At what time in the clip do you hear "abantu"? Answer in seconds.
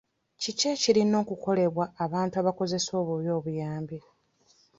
2.05-2.35